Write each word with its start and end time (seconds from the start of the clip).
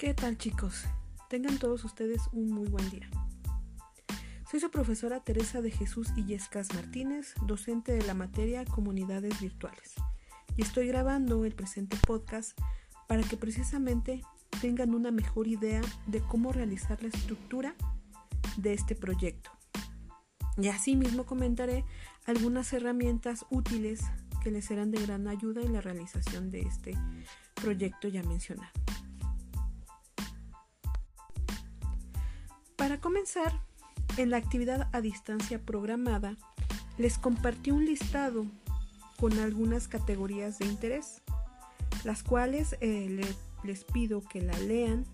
¿Qué 0.00 0.14
tal 0.14 0.38
chicos? 0.38 0.86
Tengan 1.28 1.58
todos 1.58 1.84
ustedes 1.84 2.22
un 2.32 2.50
muy 2.50 2.66
buen 2.70 2.88
día. 2.88 3.10
Soy 4.50 4.58
su 4.58 4.70
profesora 4.70 5.20
Teresa 5.20 5.60
de 5.60 5.70
Jesús 5.70 6.08
Illescas 6.16 6.72
Martínez, 6.72 7.34
docente 7.44 7.92
de 7.92 8.02
la 8.06 8.14
materia 8.14 8.64
Comunidades 8.64 9.38
Virtuales, 9.42 9.96
y 10.56 10.62
estoy 10.62 10.86
grabando 10.86 11.44
el 11.44 11.54
presente 11.54 11.98
podcast 12.06 12.58
para 13.08 13.22
que 13.22 13.36
precisamente 13.36 14.22
tengan 14.62 14.94
una 14.94 15.10
mejor 15.10 15.46
idea 15.46 15.82
de 16.06 16.22
cómo 16.22 16.50
realizar 16.50 17.02
la 17.02 17.08
estructura 17.08 17.74
de 18.56 18.72
este 18.72 18.94
proyecto. 18.94 19.50
Y 20.56 20.68
asimismo 20.68 21.26
comentaré 21.26 21.84
algunas 22.24 22.72
herramientas 22.72 23.44
útiles 23.50 24.00
que 24.42 24.50
les 24.50 24.64
serán 24.64 24.92
de 24.92 25.02
gran 25.02 25.28
ayuda 25.28 25.60
en 25.60 25.74
la 25.74 25.82
realización 25.82 26.50
de 26.50 26.62
este 26.62 26.96
proyecto 27.54 28.08
ya 28.08 28.22
mencionado. 28.22 28.72
Para 33.00 33.14
comenzar, 33.14 33.58
en 34.18 34.28
la 34.28 34.36
actividad 34.36 34.90
a 34.92 35.00
distancia 35.00 35.58
programada, 35.58 36.36
les 36.98 37.16
compartí 37.16 37.70
un 37.70 37.86
listado 37.86 38.44
con 39.18 39.38
algunas 39.38 39.88
categorías 39.88 40.58
de 40.58 40.66
interés, 40.66 41.22
las 42.04 42.22
cuales 42.22 42.76
eh, 42.82 43.22
les 43.64 43.84
pido 43.84 44.20
que 44.20 44.42
la 44.42 44.58
lean 44.58 45.06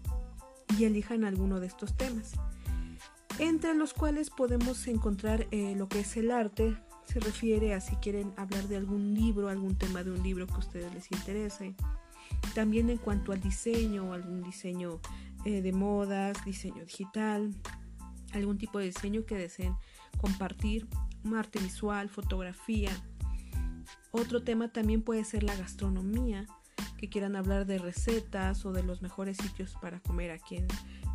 y 0.76 0.84
elijan 0.84 1.24
alguno 1.24 1.60
de 1.60 1.68
estos 1.68 1.96
temas, 1.96 2.32
entre 3.38 3.72
los 3.74 3.94
cuales 3.94 4.30
podemos 4.30 4.84
encontrar 4.88 5.46
eh, 5.52 5.76
lo 5.76 5.88
que 5.88 6.00
es 6.00 6.16
el 6.16 6.32
arte, 6.32 6.76
se 7.04 7.20
refiere 7.20 7.72
a 7.72 7.80
si 7.80 7.94
quieren 7.96 8.32
hablar 8.36 8.66
de 8.66 8.78
algún 8.78 9.14
libro, 9.14 9.48
algún 9.48 9.76
tema 9.76 10.02
de 10.02 10.10
un 10.10 10.24
libro 10.24 10.48
que 10.48 10.54
a 10.54 10.58
ustedes 10.58 10.92
les 10.92 11.12
interese, 11.12 11.76
también 12.52 12.90
en 12.90 12.98
cuanto 12.98 13.30
al 13.30 13.40
diseño, 13.40 14.12
algún 14.12 14.42
diseño 14.42 14.98
eh, 15.46 15.62
de 15.62 15.72
modas, 15.72 16.44
diseño 16.44 16.84
digital, 16.84 17.54
algún 18.32 18.58
tipo 18.58 18.78
de 18.78 18.86
diseño 18.86 19.24
que 19.24 19.36
deseen 19.36 19.74
compartir, 20.20 20.86
un 21.24 21.36
arte 21.36 21.58
visual, 21.58 22.08
fotografía. 22.08 22.90
Otro 24.10 24.42
tema 24.42 24.68
también 24.68 25.02
puede 25.02 25.24
ser 25.24 25.42
la 25.42 25.56
gastronomía, 25.56 26.46
que 26.96 27.08
quieran 27.08 27.36
hablar 27.36 27.66
de 27.66 27.78
recetas 27.78 28.64
o 28.64 28.72
de 28.72 28.82
los 28.82 29.02
mejores 29.02 29.36
sitios 29.36 29.76
para 29.80 30.00
comer 30.00 30.30
aquí 30.30 30.56
en, 30.56 30.66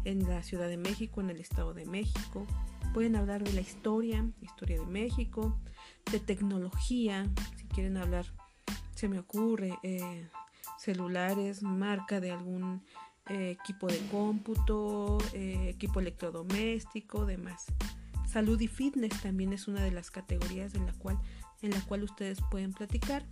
en 0.05 0.27
la 0.27 0.43
Ciudad 0.43 0.67
de 0.67 0.77
México, 0.77 1.21
en 1.21 1.29
el 1.29 1.39
Estado 1.39 1.73
de 1.73 1.85
México. 1.85 2.45
Pueden 2.93 3.15
hablar 3.15 3.43
de 3.43 3.53
la 3.53 3.61
historia, 3.61 4.29
historia 4.41 4.79
de 4.79 4.85
México, 4.85 5.59
de 6.11 6.19
tecnología, 6.19 7.29
si 7.57 7.65
quieren 7.65 7.97
hablar, 7.97 8.25
se 8.95 9.07
me 9.07 9.17
ocurre, 9.17 9.77
eh, 9.81 10.27
celulares, 10.77 11.63
marca 11.63 12.19
de 12.19 12.31
algún 12.31 12.83
eh, 13.31 13.51
equipo 13.51 13.87
de 13.87 13.97
cómputo, 14.11 15.17
eh, 15.31 15.69
equipo 15.69 16.01
electrodoméstico, 16.01 17.25
demás. 17.25 17.67
Salud 18.27 18.59
y 18.59 18.67
fitness 18.67 19.21
también 19.21 19.53
es 19.53 19.69
una 19.69 19.81
de 19.81 19.91
las 19.91 20.11
categorías 20.11 20.75
en 20.75 20.85
la 20.85 20.91
cual, 20.91 21.17
en 21.61 21.71
la 21.71 21.79
cual 21.79 22.03
ustedes 22.03 22.39
pueden 22.51 22.73
platicar 22.73 23.25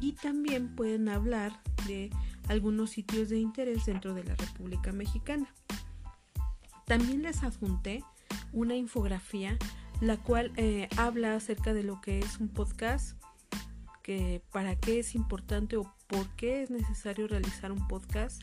y 0.00 0.14
también 0.14 0.74
pueden 0.74 1.08
hablar 1.08 1.60
de 1.86 2.10
algunos 2.48 2.90
sitios 2.90 3.28
de 3.28 3.38
interés 3.38 3.86
dentro 3.86 4.14
de 4.14 4.24
la 4.24 4.34
República 4.34 4.90
Mexicana. 4.90 5.46
También 6.84 7.22
les 7.22 7.44
adjunté 7.44 8.02
una 8.52 8.74
infografía 8.74 9.56
la 10.00 10.16
cual 10.16 10.52
eh, 10.56 10.88
habla 10.96 11.36
acerca 11.36 11.72
de 11.72 11.84
lo 11.84 12.00
que 12.00 12.18
es 12.18 12.38
un 12.38 12.48
podcast, 12.48 13.16
para 14.52 14.76
qué 14.76 14.98
es 15.00 15.14
importante 15.14 15.76
o 15.76 15.92
por 16.06 16.28
qué 16.36 16.62
es 16.62 16.70
necesario 16.70 17.26
realizar 17.28 17.72
un 17.72 17.86
podcast. 17.88 18.42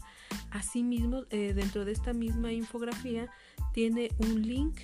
Asimismo, 0.51 1.23
eh, 1.29 1.53
dentro 1.53 1.85
de 1.85 1.91
esta 1.91 2.13
misma 2.13 2.51
infografía 2.51 3.29
tiene 3.73 4.11
un 4.17 4.41
link 4.41 4.79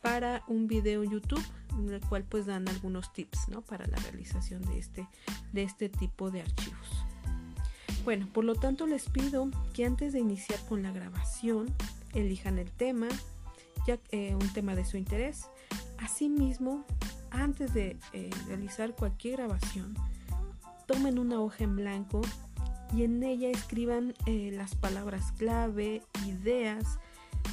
para 0.00 0.42
un 0.46 0.66
video 0.66 1.02
en 1.02 1.10
YouTube 1.10 1.44
en 1.78 1.92
el 1.92 2.00
cual 2.00 2.24
pues 2.24 2.46
dan 2.46 2.68
algunos 2.68 3.12
tips 3.12 3.48
¿no? 3.48 3.62
para 3.62 3.86
la 3.86 3.96
realización 3.98 4.62
de 4.62 4.78
este, 4.78 5.06
de 5.52 5.62
este 5.62 5.88
tipo 5.88 6.30
de 6.30 6.42
archivos. 6.42 7.06
Bueno, 8.04 8.28
por 8.32 8.44
lo 8.44 8.54
tanto 8.54 8.86
les 8.86 9.08
pido 9.10 9.50
que 9.74 9.84
antes 9.84 10.12
de 10.12 10.20
iniciar 10.20 10.60
con 10.68 10.82
la 10.82 10.92
grabación 10.92 11.66
elijan 12.14 12.58
el 12.58 12.70
tema, 12.70 13.08
ya 13.86 13.98
eh, 14.10 14.34
un 14.34 14.48
tema 14.52 14.74
de 14.74 14.84
su 14.84 14.96
interés. 14.96 15.46
Asimismo, 15.98 16.84
antes 17.36 17.74
de 17.74 17.98
eh, 18.12 18.30
realizar 18.46 18.94
cualquier 18.94 19.36
grabación, 19.36 19.94
tomen 20.86 21.18
una 21.18 21.40
hoja 21.40 21.64
en 21.64 21.76
blanco 21.76 22.22
y 22.94 23.02
en 23.02 23.22
ella 23.22 23.50
escriban 23.50 24.14
eh, 24.26 24.50
las 24.52 24.74
palabras 24.74 25.32
clave, 25.32 26.02
ideas, 26.26 26.98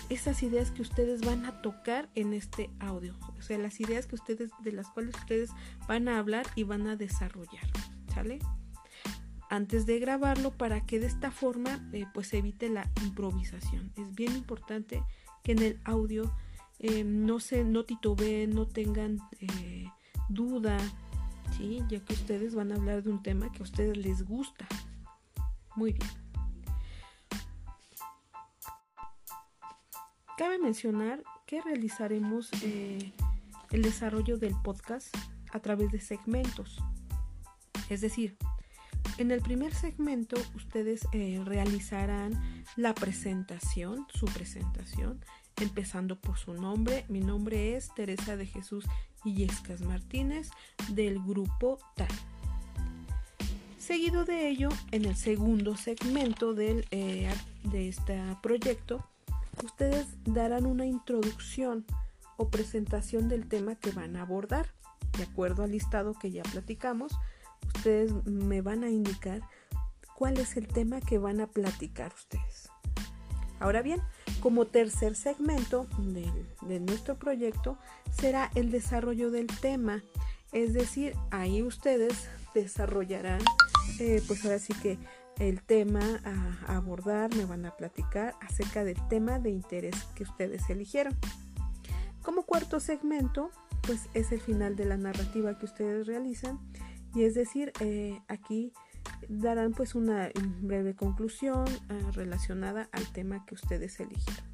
esas 0.09 0.41
ideas 0.43 0.71
que 0.71 0.81
ustedes 0.81 1.21
van 1.21 1.45
a 1.45 1.61
tocar 1.61 2.09
en 2.15 2.33
este 2.33 2.69
audio, 2.79 3.15
o 3.37 3.41
sea, 3.41 3.57
las 3.57 3.79
ideas 3.79 4.05
que 4.05 4.15
ustedes, 4.15 4.51
de 4.63 4.71
las 4.71 4.87
cuales 4.89 5.15
ustedes 5.15 5.51
van 5.87 6.07
a 6.07 6.19
hablar 6.19 6.45
y 6.55 6.63
van 6.63 6.87
a 6.87 6.95
desarrollar, 6.95 7.65
¿sale? 8.13 8.39
Antes 9.49 9.85
de 9.85 9.99
grabarlo 9.99 10.51
para 10.51 10.85
que 10.85 10.99
de 10.99 11.07
esta 11.07 11.29
forma 11.29 11.87
eh, 11.93 12.05
pues 12.13 12.33
evite 12.33 12.69
la 12.69 12.89
improvisación. 13.03 13.91
Es 13.97 14.15
bien 14.15 14.35
importante 14.35 15.03
que 15.43 15.51
en 15.51 15.61
el 15.61 15.79
audio 15.83 16.33
no 17.05 17.39
se 17.39 17.63
no 17.63 17.85
titubeen, 17.85 18.53
no 18.53 18.67
tengan 18.67 19.19
duda, 20.33 20.77
ya 21.89 21.99
que 22.03 22.13
ustedes 22.13 22.55
van 22.55 22.71
a 22.71 22.75
hablar 22.75 23.03
de 23.03 23.11
un 23.11 23.21
tema 23.21 23.51
que 23.51 23.59
a 23.59 23.63
ustedes 23.63 23.97
les 23.97 24.23
gusta. 24.23 24.67
Muy 25.75 25.93
bien. 25.93 26.09
Cabe 30.37 30.57
mencionar 30.57 31.23
que 31.45 31.61
realizaremos 31.61 32.49
eh, 32.63 33.13
el 33.71 33.81
desarrollo 33.81 34.37
del 34.37 34.55
podcast 34.63 35.15
a 35.51 35.59
través 35.59 35.91
de 35.91 35.99
segmentos. 35.99 36.77
Es 37.89 38.01
decir, 38.01 38.35
en 39.17 39.31
el 39.31 39.41
primer 39.41 39.73
segmento 39.75 40.37
ustedes 40.55 41.07
eh, 41.13 41.39
realizarán 41.45 42.63
la 42.75 42.95
presentación, 42.95 44.07
su 44.13 44.25
presentación, 44.25 45.23
empezando 45.59 46.19
por 46.19 46.37
su 46.37 46.53
nombre. 46.53 47.05
Mi 47.09 47.19
nombre 47.19 47.75
es 47.75 47.93
Teresa 47.93 48.35
de 48.37 48.45
Jesús 48.45 48.85
Illescas 49.23 49.81
Martínez 49.81 50.49
del 50.89 51.19
grupo 51.19 51.79
TAL. 51.95 52.07
Seguido 53.79 54.23
de 54.23 54.47
ello, 54.47 54.69
en 54.91 55.05
el 55.05 55.15
segundo 55.15 55.75
segmento 55.75 56.53
del, 56.53 56.85
eh, 56.91 57.29
de 57.63 57.89
este 57.89 58.17
proyecto, 58.41 59.05
ustedes 59.63 60.07
darán 60.23 60.65
una 60.65 60.85
introducción 60.85 61.85
o 62.37 62.49
presentación 62.49 63.27
del 63.27 63.47
tema 63.47 63.75
que 63.75 63.91
van 63.91 64.15
a 64.15 64.21
abordar. 64.21 64.67
De 65.17 65.23
acuerdo 65.23 65.63
al 65.63 65.71
listado 65.71 66.13
que 66.13 66.31
ya 66.31 66.43
platicamos, 66.43 67.11
ustedes 67.75 68.13
me 68.25 68.61
van 68.61 68.83
a 68.83 68.89
indicar 68.89 69.41
cuál 70.15 70.37
es 70.37 70.55
el 70.57 70.67
tema 70.67 71.01
que 71.01 71.17
van 71.17 71.41
a 71.41 71.47
platicar 71.47 72.13
ustedes. 72.13 72.69
Ahora 73.59 73.81
bien, 73.81 74.01
como 74.43 74.65
tercer 74.65 75.15
segmento 75.15 75.87
de, 75.99 76.79
nuestro 76.81 77.15
proyecto 77.15 77.77
será 78.11 78.51
el 78.55 78.71
desarrollo 78.71 79.31
del 79.31 79.47
tema, 79.47 80.03
es 80.51 80.73
decir, 80.73 81.15
ahí 81.31 81.63
ustedes 81.63 82.27
desarrollarán, 82.53 83.39
eh, 84.01 84.21
pues 84.27 84.43
ahora 84.43 84.59
sí 84.59 84.73
que 84.73 84.99
el 85.39 85.63
tema 85.63 86.01
a, 86.67 86.75
abordar, 86.75 87.33
me 87.37 87.45
van 87.45 87.65
a 87.65 87.77
platicar 87.77 88.35
acerca 88.41 88.83
del 88.83 88.97
tema 89.07 89.39
de 89.39 89.49
interés 89.49 89.95
que 90.13 90.23
ustedes 90.23 90.69
eligieron. 90.69 91.15
Como 92.21 92.43
cuarto 92.43 92.81
segmento, 92.81 93.49
pues 93.83 94.09
es 94.13 94.33
el 94.33 94.41
final 94.41 94.75
de 94.75 94.83
la 94.83 94.97
narrativa 94.97 95.57
que 95.57 95.63
ustedes 95.63 96.05
realizan 96.05 96.59
y 97.15 97.23
es 97.23 97.33
decir, 97.33 97.71
eh, 97.79 98.19
aquí 98.27 98.73
darán 99.29 99.71
pues 99.71 99.95
una 99.95 100.29
breve 100.61 100.95
conclusión 100.95 101.65
ah, 101.89 102.11
relacionada 102.13 102.89
al 102.91 103.11
tema 103.11 103.45
que 103.45 103.55
ustedes 103.55 103.99
eligieron. 103.99 104.45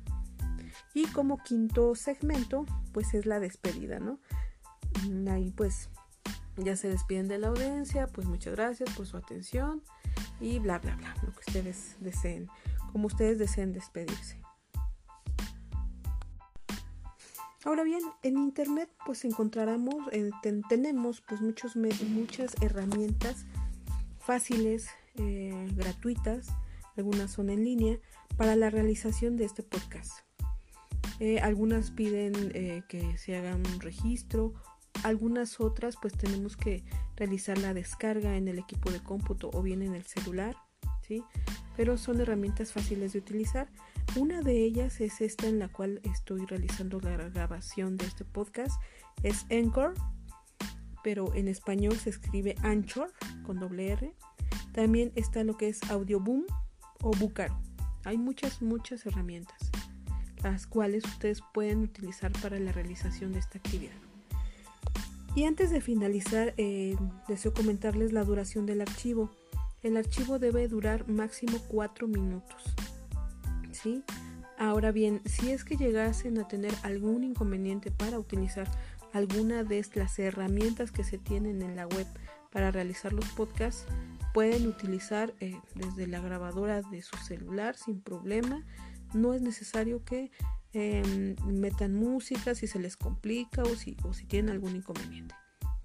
Y 0.94 1.06
como 1.07 1.38
quinto 1.38 1.95
segmento, 1.95 2.66
pues 2.94 3.13
es 3.13 3.25
la 3.25 3.39
despedida, 3.39 4.00
¿no? 4.00 4.19
Mm, 5.07 5.27
ahí 5.30 5.51
pues 5.51 5.89
ya 6.57 6.75
se 6.75 6.89
despiden 6.89 7.27
de 7.27 7.38
la 7.38 7.50
audiencia, 7.50 8.07
pues 8.07 8.27
muchas 8.27 8.56
gracias 8.56 8.89
por 8.95 9.06
su 9.06 9.18
atención 9.18 9.83
y 10.39 10.60
bla, 10.60 10.80
bla, 10.80 10.95
bla, 10.95 11.16
lo 11.24 11.31
que 11.31 11.39
ustedes 11.48 11.95
deseen, 12.00 12.50
como 12.92 13.07
ustedes 13.07 13.38
deseen 13.38 13.71
despedirse. 13.71 14.39
Ahora 17.66 17.83
bien, 17.83 18.01
en 18.24 18.38
internet 18.38 18.89
pues 19.06 19.25
encontraremos, 19.25 19.95
eh, 20.12 20.31
tenemos 20.69 21.21
pues 21.21 21.42
muchos, 21.42 21.75
muchas 21.75 22.56
herramientas 22.62 23.45
fáciles, 24.29 24.89
eh, 25.15 25.67
gratuitas, 25.75 26.49
algunas 26.95 27.31
son 27.31 27.49
en 27.49 27.63
línea, 27.63 27.97
para 28.37 28.55
la 28.55 28.69
realización 28.69 29.37
de 29.37 29.45
este 29.45 29.63
podcast. 29.63 30.19
Eh, 31.19 31.39
algunas 31.39 31.89
piden 31.89 32.51
eh, 32.53 32.83
que 32.87 33.17
se 33.17 33.35
haga 33.35 33.55
un 33.55 33.79
registro, 33.79 34.53
algunas 35.01 35.59
otras 35.59 35.95
pues 35.99 36.13
tenemos 36.13 36.57
que 36.57 36.83
realizar 37.15 37.57
la 37.57 37.73
descarga 37.73 38.37
en 38.37 38.47
el 38.47 38.59
equipo 38.59 38.91
de 38.91 38.99
cómputo 38.99 39.49
o 39.51 39.63
bien 39.63 39.81
en 39.81 39.95
el 39.95 40.03
celular, 40.03 40.55
¿sí? 41.01 41.23
pero 41.75 41.97
son 41.97 42.21
herramientas 42.21 42.71
fáciles 42.71 43.13
de 43.13 43.19
utilizar. 43.19 43.67
Una 44.15 44.43
de 44.43 44.63
ellas 44.63 45.01
es 45.01 45.21
esta 45.21 45.47
en 45.47 45.57
la 45.57 45.69
cual 45.69 46.01
estoy 46.03 46.45
realizando 46.45 46.99
la 47.01 47.17
grabación 47.17 47.97
de 47.97 48.05
este 48.05 48.25
podcast. 48.25 48.79
Es 49.23 49.47
Anchor, 49.49 49.95
pero 51.03 51.33
en 51.33 51.47
español 51.47 51.95
se 51.97 52.09
escribe 52.09 52.55
Anchor 52.63 53.11
con 53.45 53.59
doble 53.59 53.91
R. 53.91 54.13
También 54.73 55.11
está 55.15 55.43
lo 55.43 55.57
que 55.57 55.69
es 55.69 55.83
Audioboom 55.89 56.45
o 57.01 57.11
Bucaro. 57.11 57.59
Hay 58.05 58.17
muchas, 58.17 58.61
muchas 58.61 59.05
herramientas, 59.05 59.71
las 60.43 60.67
cuales 60.67 61.03
ustedes 61.05 61.41
pueden 61.53 61.83
utilizar 61.83 62.31
para 62.41 62.59
la 62.59 62.71
realización 62.71 63.33
de 63.33 63.39
esta 63.39 63.57
actividad. 63.57 63.95
Y 65.35 65.45
antes 65.45 65.69
de 65.69 65.81
finalizar, 65.81 66.53
eh, 66.57 66.95
deseo 67.27 67.53
comentarles 67.53 68.13
la 68.13 68.23
duración 68.23 68.65
del 68.65 68.81
archivo. 68.81 69.29
El 69.83 69.95
archivo 69.95 70.39
debe 70.39 70.67
durar 70.67 71.07
máximo 71.07 71.59
4 71.69 72.07
minutos. 72.07 72.75
¿sí? 73.71 74.03
Ahora 74.57 74.91
bien, 74.91 75.21
si 75.25 75.51
es 75.51 75.63
que 75.63 75.77
llegasen 75.77 76.37
a 76.37 76.47
tener 76.47 76.73
algún 76.83 77.23
inconveniente 77.23 77.91
para 77.91 78.19
utilizar 78.19 78.69
alguna 79.13 79.63
de 79.63 79.85
las 79.95 80.19
herramientas 80.19 80.91
que 80.91 81.03
se 81.03 81.17
tienen 81.17 81.61
en 81.61 81.75
la 81.75 81.88
web 81.88 82.07
para 82.51 82.71
realizar 82.71 83.13
los 83.13 83.25
podcasts, 83.29 83.85
pueden 84.33 84.67
utilizar 84.67 85.33
eh, 85.39 85.59
desde 85.75 86.07
la 86.07 86.19
grabadora 86.19 86.81
de 86.81 87.01
su 87.01 87.17
celular 87.17 87.75
sin 87.75 88.01
problema. 88.01 88.63
No 89.13 89.33
es 89.33 89.41
necesario 89.41 90.03
que 90.03 90.31
em, 90.73 91.35
metan 91.45 91.95
música 91.95 92.56
si 92.56 92.67
se 92.67 92.79
les 92.79 92.95
complica 92.95 93.63
o 93.63 93.75
si, 93.75 93.97
o 94.03 94.13
si 94.13 94.25
tienen 94.25 94.51
algún 94.51 94.75
inconveniente. 94.75 95.35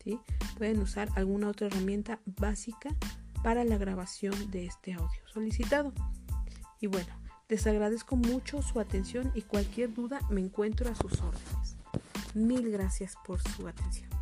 ¿sí? 0.03 0.19
Pueden 0.59 0.81
usar 0.81 1.09
alguna 1.17 1.49
otra 1.49 1.69
herramienta 1.69 2.21
básica 2.26 2.91
para 3.43 3.65
la 3.65 3.79
grabación 3.79 4.50
de 4.50 4.67
este 4.67 4.94
audio 4.94 5.21
solicitado. 5.32 5.93
Y 6.81 6.87
bueno, 6.87 7.09
les 7.49 7.67
agradezco 7.67 8.17
mucho 8.17 8.62
su 8.62 8.81
atención 8.81 9.31
y 9.35 9.43
cualquier 9.43 9.93
duda 9.93 10.21
me 10.31 10.41
encuentro 10.41 10.91
a 10.91 10.94
sus 10.94 11.21
órdenes. 11.21 11.84
Mil 12.35 12.71
gracias 12.71 13.15
por 13.25 13.41
su 13.41 13.69
atención. 13.69 14.13